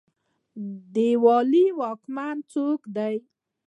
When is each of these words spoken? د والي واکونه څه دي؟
د 0.93 0.95
والي 1.23 1.65
واکونه 1.79 2.25
څه 2.51 2.63
دي؟ 2.95 3.15